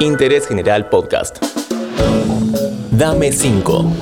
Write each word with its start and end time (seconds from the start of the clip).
Interés 0.00 0.46
General 0.46 0.88
Podcast. 0.88 1.38
Dame 2.90 3.32
5. 3.32 3.92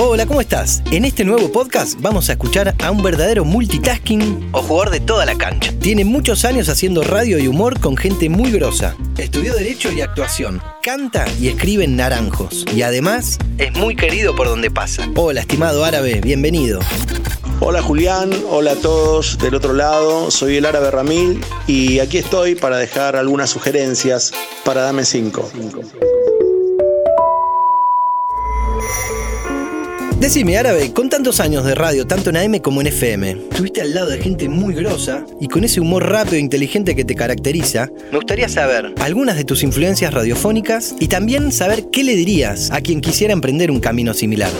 Hola, 0.00 0.26
¿cómo 0.26 0.40
estás? 0.40 0.82
En 0.92 1.04
este 1.04 1.24
nuevo 1.24 1.50
podcast 1.50 2.00
vamos 2.00 2.28
a 2.28 2.32
escuchar 2.32 2.74
a 2.82 2.90
un 2.92 3.02
verdadero 3.02 3.44
multitasking 3.44 4.50
o 4.52 4.62
jugador 4.62 4.90
de 4.90 5.00
toda 5.00 5.26
la 5.26 5.34
cancha. 5.36 5.72
Tiene 5.80 6.04
muchos 6.04 6.44
años 6.44 6.68
haciendo 6.68 7.02
radio 7.02 7.38
y 7.38 7.48
humor 7.48 7.80
con 7.80 7.96
gente 7.96 8.28
muy 8.28 8.52
grosa. 8.52 8.96
Estudió 9.16 9.54
Derecho 9.54 9.90
y 9.90 10.00
Actuación. 10.00 10.62
Canta 10.84 11.26
y 11.40 11.48
escribe 11.48 11.84
en 11.84 11.96
Naranjos. 11.96 12.64
Y 12.72 12.82
además 12.82 13.38
es 13.58 13.72
muy 13.76 13.96
querido 13.96 14.36
por 14.36 14.46
donde 14.46 14.70
pasa. 14.70 15.08
Hola, 15.16 15.40
estimado 15.40 15.84
árabe, 15.84 16.20
bienvenido. 16.20 16.78
Hola 17.60 17.82
Julián, 17.82 18.30
hola 18.48 18.72
a 18.72 18.76
todos 18.76 19.36
del 19.38 19.56
otro 19.56 19.72
lado, 19.72 20.30
soy 20.30 20.58
el 20.58 20.64
árabe 20.64 20.92
Ramil 20.92 21.40
y 21.66 21.98
aquí 21.98 22.18
estoy 22.18 22.54
para 22.54 22.76
dejar 22.76 23.16
algunas 23.16 23.50
sugerencias 23.50 24.32
para 24.64 24.82
Dame 24.82 25.04
5. 25.04 25.50
Decime, 30.20 30.56
árabe, 30.56 30.92
con 30.92 31.10
tantos 31.10 31.40
años 31.40 31.64
de 31.64 31.74
radio, 31.74 32.06
tanto 32.06 32.30
en 32.30 32.36
AM 32.36 32.58
como 32.60 32.80
en 32.80 32.88
FM, 32.88 33.30
estuviste 33.50 33.80
al 33.82 33.92
lado 33.92 34.10
de 34.10 34.18
gente 34.18 34.48
muy 34.48 34.74
grosa 34.74 35.24
y 35.40 35.48
con 35.48 35.64
ese 35.64 35.80
humor 35.80 36.08
rápido 36.08 36.36
e 36.36 36.40
inteligente 36.40 36.94
que 36.94 37.04
te 37.04 37.16
caracteriza, 37.16 37.90
me 38.12 38.18
gustaría 38.18 38.48
saber 38.48 38.94
algunas 39.00 39.36
de 39.36 39.44
tus 39.44 39.64
influencias 39.64 40.14
radiofónicas 40.14 40.94
y 41.00 41.08
también 41.08 41.50
saber 41.50 41.86
qué 41.90 42.04
le 42.04 42.14
dirías 42.14 42.70
a 42.70 42.80
quien 42.80 43.00
quisiera 43.00 43.32
emprender 43.32 43.70
un 43.70 43.80
camino 43.80 44.14
similar. 44.14 44.50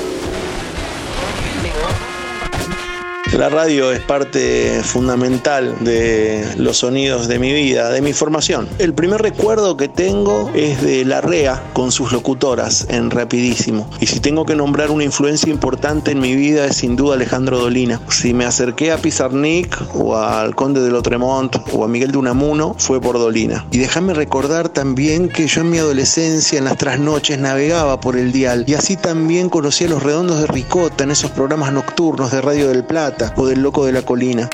La 3.37 3.51
radio 3.51 3.93
es 3.93 4.01
parte 4.01 4.81
fundamental 4.83 5.77
de 5.81 6.45
los 6.57 6.79
sonidos 6.79 7.29
de 7.29 7.39
mi 7.39 7.53
vida, 7.53 7.91
de 7.91 8.01
mi 8.01 8.15
formación. 8.15 8.67
El 8.79 8.95
primer 8.95 9.21
recuerdo 9.21 9.77
que 9.77 9.87
tengo 9.87 10.51
es 10.55 10.81
de 10.83 11.05
La 11.05 11.21
Rea 11.21 11.63
con 11.75 11.93
sus 11.93 12.11
locutoras 12.11 12.87
en 12.89 13.11
Rapidísimo. 13.11 13.89
Y 14.01 14.07
si 14.07 14.21
tengo 14.21 14.47
que 14.47 14.57
nombrar 14.57 14.91
una 14.91 15.05
influencia 15.05 15.53
importante 15.53 16.11
en 16.11 16.21
mi 16.21 16.35
vida 16.35 16.65
es 16.65 16.77
sin 16.77 16.97
duda 16.97 17.15
Alejandro 17.15 17.59
Dolina. 17.59 18.01
Si 18.09 18.33
me 18.33 18.47
acerqué 18.47 18.93
a 18.93 18.99
Pizarnik 18.99 19.77
o 19.95 20.17
al 20.17 20.55
Conde 20.55 20.81
de 20.81 20.91
Lotremont 20.91 21.55
o 21.73 21.85
a 21.85 21.89
Miguel 21.89 22.13
de 22.13 22.19
Unamuno 22.19 22.75
fue 22.79 23.01
por 23.01 23.19
Dolina. 23.19 23.67
Y 23.71 23.79
déjame 23.79 24.15
recordar 24.15 24.71
también 24.71 25.29
que 25.29 25.47
yo 25.47 25.61
en 25.61 25.71
mi 25.71 25.79
adolescencia 25.79 26.59
en 26.59 26.65
las 26.65 26.79
trasnoches 26.79 27.39
navegaba 27.39 28.01
por 28.01 28.17
el 28.17 28.33
dial 28.33 28.65
y 28.67 28.75
así 28.75 28.97
también 28.97 29.51
conocía 29.51 29.87
los 29.87 30.03
redondos 30.03 30.41
de 30.41 30.47
Ricota 30.47 31.05
en 31.05 31.11
esos 31.11 31.31
programas 31.31 31.73
nocturnos 31.73 32.33
de 32.33 32.41
Radio 32.41 32.69
del 32.69 32.85
Plata 32.85 33.18
o 33.37 33.47
del 33.47 33.63
loco 33.63 33.85
de 33.85 33.93
la 33.93 34.03
colina. 34.03 34.49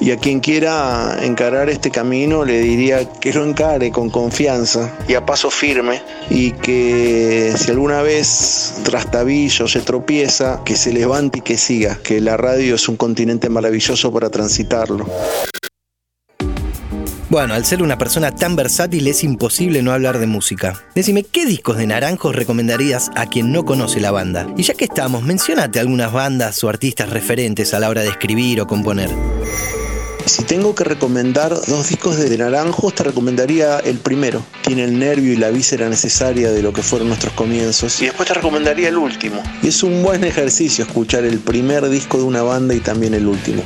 Y 0.00 0.12
a 0.12 0.16
quien 0.16 0.40
quiera 0.40 1.18
encarar 1.20 1.68
este 1.68 1.90
camino 1.90 2.44
le 2.44 2.60
diría 2.60 3.04
que 3.04 3.34
lo 3.34 3.44
encare 3.44 3.90
con 3.90 4.08
confianza 4.08 4.96
y 5.06 5.12
a 5.12 5.26
paso 5.26 5.50
firme 5.50 6.00
y 6.30 6.52
que 6.52 7.52
si 7.54 7.70
alguna 7.70 8.00
vez 8.00 8.80
trastabillo 8.82 9.68
se 9.68 9.80
tropieza, 9.80 10.62
que 10.64 10.74
se 10.74 10.94
levante 10.94 11.40
y 11.40 11.42
que 11.42 11.58
siga, 11.58 11.98
que 12.02 12.22
la 12.22 12.38
radio 12.38 12.76
es 12.76 12.88
un 12.88 12.96
continente 12.96 13.50
maravilloso 13.50 14.10
para 14.10 14.30
transitarlo. 14.30 15.06
Bueno, 17.30 17.54
al 17.54 17.64
ser 17.64 17.80
una 17.80 17.96
persona 17.96 18.34
tan 18.34 18.56
versátil 18.56 19.06
es 19.06 19.22
imposible 19.22 19.82
no 19.82 19.92
hablar 19.92 20.18
de 20.18 20.26
música. 20.26 20.82
Decime, 20.96 21.22
¿qué 21.22 21.46
discos 21.46 21.76
de 21.76 21.86
Naranjos 21.86 22.34
recomendarías 22.34 23.12
a 23.14 23.26
quien 23.26 23.52
no 23.52 23.64
conoce 23.64 24.00
la 24.00 24.10
banda? 24.10 24.48
Y 24.56 24.64
ya 24.64 24.74
que 24.74 24.86
estamos, 24.86 25.22
mencionate 25.22 25.78
algunas 25.78 26.12
bandas 26.12 26.64
o 26.64 26.68
artistas 26.68 27.08
referentes 27.10 27.72
a 27.72 27.78
la 27.78 27.88
hora 27.88 28.02
de 28.02 28.08
escribir 28.08 28.60
o 28.60 28.66
componer. 28.66 29.10
Si 30.26 30.42
tengo 30.42 30.74
que 30.74 30.82
recomendar 30.82 31.54
dos 31.68 31.88
discos 31.88 32.16
de 32.16 32.36
Naranjos, 32.36 32.96
te 32.96 33.04
recomendaría 33.04 33.78
el 33.78 33.98
primero. 33.98 34.42
Tiene 34.62 34.82
el 34.82 34.98
nervio 34.98 35.32
y 35.32 35.36
la 35.36 35.50
víscera 35.50 35.88
necesaria 35.88 36.50
de 36.50 36.62
lo 36.62 36.72
que 36.72 36.82
fueron 36.82 37.06
nuestros 37.06 37.32
comienzos. 37.34 38.02
Y 38.02 38.06
después 38.06 38.26
te 38.26 38.34
recomendaría 38.34 38.88
el 38.88 38.96
último. 38.96 39.40
Y 39.62 39.68
es 39.68 39.84
un 39.84 40.02
buen 40.02 40.24
ejercicio 40.24 40.84
escuchar 40.84 41.24
el 41.24 41.38
primer 41.38 41.88
disco 41.90 42.18
de 42.18 42.24
una 42.24 42.42
banda 42.42 42.74
y 42.74 42.80
también 42.80 43.14
el 43.14 43.28
último. 43.28 43.62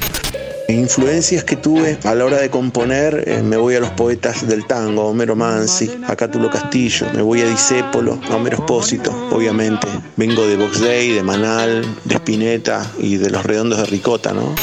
Influencias 0.68 1.44
que 1.44 1.56
tuve 1.56 1.98
a 2.04 2.14
la 2.14 2.24
hora 2.24 2.38
de 2.38 2.48
componer, 2.48 3.24
eh, 3.26 3.42
me 3.42 3.58
voy 3.58 3.74
a 3.74 3.80
los 3.80 3.90
poetas 3.90 4.48
del 4.48 4.66
tango, 4.66 5.04
Homero 5.04 5.36
Mansi, 5.36 5.90
a 6.08 6.16
Cátulo 6.16 6.48
Castillo, 6.48 7.06
me 7.12 7.20
voy 7.20 7.42
a 7.42 7.46
Disépolo, 7.46 8.18
a 8.30 8.36
Homero 8.36 8.56
Espósito, 8.56 9.10
obviamente. 9.30 9.86
Vengo 10.16 10.46
de 10.46 10.56
Box 10.56 10.80
Day, 10.80 11.10
de 11.10 11.22
Manal, 11.22 11.84
de 12.04 12.14
Spinetta 12.14 12.90
y 12.98 13.18
de 13.18 13.28
Los 13.28 13.44
Redondos 13.44 13.78
de 13.78 13.84
Ricota, 13.86 14.32
¿no? 14.32 14.54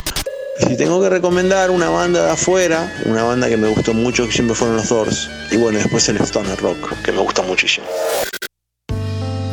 Si 0.68 0.76
tengo 0.76 1.00
que 1.02 1.10
recomendar 1.10 1.70
una 1.70 1.90
banda 1.90 2.26
de 2.26 2.32
afuera, 2.32 2.92
una 3.06 3.24
banda 3.24 3.48
que 3.48 3.58
me 3.58 3.68
gustó 3.68 3.94
mucho, 3.94 4.26
que 4.26 4.32
siempre 4.32 4.56
fueron 4.56 4.78
los 4.78 4.90
Doors. 4.90 5.30
Y 5.52 5.58
bueno, 5.58 5.78
después 5.78 6.10
el 6.10 6.18
Stoner 6.18 6.60
Rock, 6.60 6.94
que 7.04 7.12
me 7.12 7.20
gusta 7.20 7.44
muchísimo. 7.44 7.86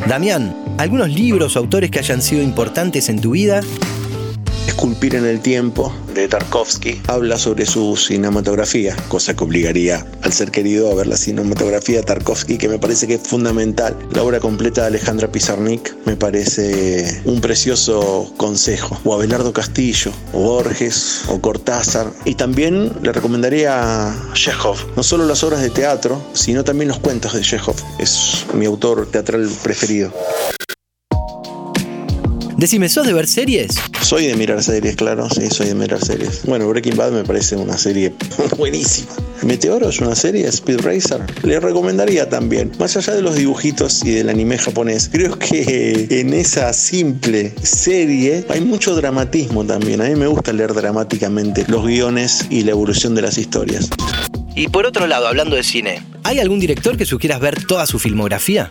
Damián, 0.07 0.55
¿algunos 0.79 1.09
libros 1.09 1.55
o 1.55 1.59
autores 1.59 1.91
que 1.91 1.99
hayan 1.99 2.21
sido 2.21 2.41
importantes 2.41 3.09
en 3.09 3.21
tu 3.21 3.31
vida 3.31 3.61
Esculpir 4.69 5.15
en 5.15 5.25
el 5.25 5.41
tiempo 5.41 5.91
de 6.13 6.27
Tarkovsky 6.27 7.01
habla 7.07 7.39
sobre 7.39 7.65
su 7.65 7.97
cinematografía, 7.97 8.95
cosa 9.07 9.35
que 9.35 9.43
obligaría 9.43 10.05
al 10.21 10.31
ser 10.31 10.51
querido 10.51 10.91
a 10.91 10.93
ver 10.93 11.07
la 11.07 11.17
cinematografía 11.17 11.97
de 11.97 12.03
Tarkovsky, 12.03 12.59
que 12.59 12.69
me 12.69 12.77
parece 12.77 13.07
que 13.07 13.15
es 13.15 13.21
fundamental. 13.21 13.97
La 14.13 14.21
obra 14.21 14.39
completa 14.39 14.81
de 14.81 14.87
Alejandra 14.87 15.31
Pizarnik 15.31 15.95
me 16.05 16.15
parece 16.15 17.19
un 17.25 17.41
precioso 17.41 18.31
consejo. 18.37 18.95
O 19.03 19.15
Abelardo 19.15 19.51
Castillo, 19.53 20.11
o 20.33 20.39
Borges, 20.39 21.23
o 21.27 21.41
Cortázar. 21.41 22.11
Y 22.25 22.35
también 22.35 22.93
le 23.01 23.11
recomendaría 23.11 24.11
a 24.11 24.33
Chekhov, 24.33 24.77
no 24.95 25.01
solo 25.01 25.25
las 25.25 25.43
obras 25.43 25.61
de 25.61 25.71
teatro, 25.71 26.21
sino 26.33 26.63
también 26.63 26.89
los 26.89 26.99
cuentos 26.99 27.33
de 27.33 27.41
Chekhov. 27.41 27.75
Es 27.97 28.45
mi 28.53 28.67
autor 28.67 29.07
teatral 29.07 29.49
preferido. 29.63 30.13
Decime, 32.59 32.89
¿sos 32.89 33.07
de 33.07 33.13
ver 33.13 33.25
series? 33.25 33.79
Soy 34.01 34.27
de 34.27 34.35
mirar 34.35 34.61
series, 34.61 34.97
claro, 34.97 35.29
sí, 35.29 35.47
soy 35.49 35.67
de 35.67 35.75
mirar 35.75 36.03
series. 36.03 36.41
Bueno, 36.43 36.67
Breaking 36.67 36.97
Bad 36.97 37.13
me 37.13 37.23
parece 37.23 37.55
una 37.55 37.77
serie 37.77 38.11
buenísima. 38.57 39.13
Meteoro 39.43 39.87
es 39.87 40.01
una 40.01 40.13
serie, 40.13 40.45
Speed 40.45 40.81
Racer. 40.81 41.21
Le 41.43 41.57
recomendaría 41.61 42.27
también, 42.27 42.73
más 42.77 42.97
allá 42.97 43.13
de 43.13 43.21
los 43.21 43.35
dibujitos 43.35 44.03
y 44.03 44.09
del 44.09 44.27
anime 44.27 44.57
japonés, 44.57 45.07
creo 45.09 45.39
que 45.39 46.07
en 46.09 46.33
esa 46.33 46.73
simple 46.73 47.53
serie 47.63 48.43
hay 48.49 48.59
mucho 48.59 48.93
dramatismo 48.93 49.63
también. 49.65 50.01
A 50.01 50.09
mí 50.09 50.15
me 50.15 50.27
gusta 50.27 50.51
leer 50.51 50.73
dramáticamente 50.73 51.63
los 51.69 51.85
guiones 51.85 52.45
y 52.49 52.63
la 52.63 52.71
evolución 52.71 53.15
de 53.15 53.21
las 53.21 53.37
historias. 53.37 53.87
Y 54.53 54.67
por 54.67 54.85
otro 54.85 55.07
lado, 55.07 55.29
hablando 55.29 55.55
de 55.55 55.63
cine, 55.63 56.03
¿hay 56.25 56.39
algún 56.39 56.59
director 56.59 56.97
que 56.97 57.05
sugieras 57.05 57.39
ver 57.39 57.63
toda 57.63 57.85
su 57.85 57.99
filmografía? 57.99 58.69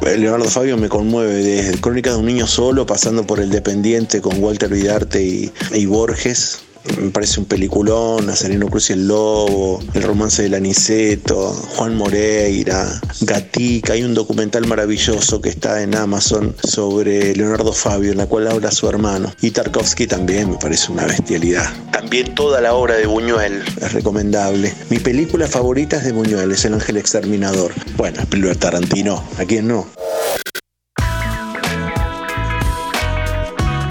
Leonardo 0.00 0.48
Fabio 0.48 0.76
me 0.76 0.88
conmueve, 0.88 1.34
desde 1.34 1.80
Crónica 1.80 2.10
de 2.10 2.16
un 2.16 2.26
niño 2.26 2.46
solo, 2.46 2.86
pasando 2.86 3.26
por 3.26 3.40
El 3.40 3.50
Dependiente 3.50 4.20
con 4.20 4.42
Walter 4.42 4.70
Vidarte 4.70 5.22
y, 5.22 5.52
y 5.74 5.86
Borges, 5.86 6.60
me 7.00 7.10
parece 7.10 7.40
un 7.40 7.46
peliculón, 7.46 8.26
Nazareno 8.26 8.68
Cruz 8.68 8.90
y 8.90 8.94
el 8.94 9.08
Lobo, 9.08 9.80
El 9.94 10.02
romance 10.02 10.42
del 10.42 10.54
Aniceto, 10.54 11.52
Juan 11.76 11.96
Moreira, 11.96 13.00
Gatica, 13.20 13.92
hay 13.92 14.02
un 14.02 14.14
documental 14.14 14.66
maravilloso 14.66 15.40
que 15.40 15.48
está 15.48 15.82
en 15.82 15.94
Amazon 15.94 16.54
sobre 16.62 17.34
Leonardo 17.34 17.72
Fabio, 17.72 18.12
en 18.12 18.18
la 18.18 18.26
cual 18.26 18.48
habla 18.48 18.70
su 18.70 18.88
hermano. 18.88 19.32
Y 19.40 19.50
Tarkovsky 19.50 20.06
también 20.06 20.50
me 20.50 20.56
parece 20.56 20.92
una 20.92 21.04
bestialidad. 21.06 21.70
También 21.92 22.34
toda 22.34 22.60
la 22.60 22.74
obra 22.74 22.96
de 22.96 23.06
Buñuel 23.06 23.62
es 23.80 23.92
recomendable. 23.92 24.74
Mi 24.90 24.98
película 24.98 25.46
favorita 25.46 25.96
es 25.96 26.04
de 26.04 26.12
Buñuel, 26.12 26.52
es 26.52 26.64
El 26.64 26.74
Ángel 26.74 26.96
Exterminador. 26.96 27.72
Bueno, 27.96 28.22
de 28.30 28.54
Tarantino, 28.54 29.22
¿a 29.38 29.44
quién 29.44 29.68
no? 29.68 29.86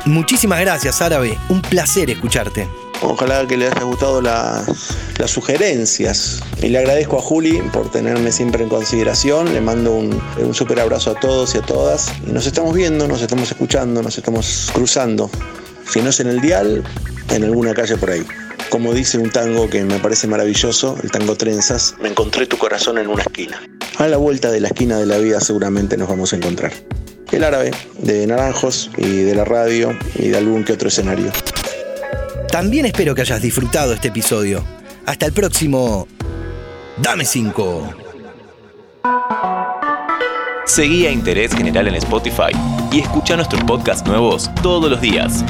Muchísimas 0.05 0.61
gracias, 0.61 1.01
Árabe. 1.01 1.37
Un 1.49 1.61
placer 1.61 2.09
escucharte. 2.09 2.67
Ojalá 3.01 3.45
que 3.47 3.57
le 3.57 3.67
haya 3.67 3.83
gustado 3.83 4.21
las 4.21 4.65
sugerencias. 5.25 6.41
Y 6.61 6.69
le 6.69 6.79
agradezco 6.79 7.17
a 7.17 7.21
Juli 7.21 7.61
por 7.73 7.91
tenerme 7.91 8.31
siempre 8.31 8.63
en 8.63 8.69
consideración. 8.69 9.53
Le 9.53 9.61
mando 9.61 9.93
un, 9.93 10.21
un 10.37 10.53
súper 10.53 10.79
abrazo 10.79 11.11
a 11.11 11.19
todos 11.19 11.55
y 11.55 11.59
a 11.59 11.61
todas. 11.61 12.11
Y 12.27 12.31
nos 12.31 12.45
estamos 12.47 12.73
viendo, 12.73 13.07
nos 13.07 13.21
estamos 13.21 13.51
escuchando, 13.51 14.01
nos 14.01 14.17
estamos 14.17 14.69
cruzando. 14.73 15.29
Si 15.89 16.01
no 16.01 16.09
es 16.09 16.19
en 16.19 16.27
el 16.27 16.41
dial, 16.41 16.83
en 17.31 17.43
alguna 17.43 17.73
calle 17.73 17.97
por 17.97 18.11
ahí. 18.11 18.25
Como 18.69 18.93
dice 18.93 19.17
un 19.17 19.29
tango 19.29 19.69
que 19.69 19.83
me 19.83 19.99
parece 19.99 20.27
maravilloso, 20.27 20.97
el 21.01 21.11
tango 21.11 21.35
Trenzas, 21.35 21.95
me 22.01 22.09
encontré 22.09 22.47
tu 22.47 22.57
corazón 22.57 22.97
en 22.97 23.07
una 23.07 23.23
esquina. 23.23 23.61
A 23.97 24.07
la 24.07 24.17
vuelta 24.17 24.51
de 24.51 24.59
la 24.59 24.67
esquina 24.67 24.97
de 24.97 25.05
la 25.05 25.17
vida 25.17 25.39
seguramente 25.39 25.95
nos 25.95 26.09
vamos 26.09 26.33
a 26.33 26.35
encontrar 26.35 26.73
el 27.31 27.43
árabe, 27.43 27.71
de 27.99 28.25
Naranjos 28.25 28.89
y 28.97 29.23
de 29.23 29.35
la 29.35 29.45
radio 29.45 29.97
y 30.15 30.29
de 30.29 30.37
algún 30.37 30.63
que 30.63 30.73
otro 30.73 30.87
escenario. 30.87 31.31
También 32.51 32.85
espero 32.85 33.13
que 33.13 33.21
hayas 33.21 33.41
disfrutado 33.41 33.93
este 33.93 34.07
episodio. 34.07 34.63
Hasta 35.05 35.25
el 35.25 35.33
próximo. 35.33 36.07
Dame 36.97 37.25
5. 37.25 37.93
Seguí 40.65 41.05
a 41.05 41.11
Interés 41.11 41.53
General 41.55 41.87
en 41.87 41.95
Spotify 41.95 42.51
y 42.91 42.99
escucha 42.99 43.35
nuestros 43.35 43.63
podcasts 43.63 44.05
nuevos 44.05 44.49
todos 44.61 44.89
los 44.89 44.99
días. 44.99 45.43